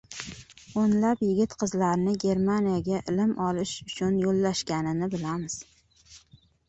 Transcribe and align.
o‘nlab 0.83 1.19
yigit-qizlarni 1.25 2.13
Germaniyaga 2.25 3.01
ilm 3.13 3.35
olish 3.51 3.77
uchun 3.93 4.17
yo‘llashganini 4.25 5.11
bilamiz. 5.17 5.63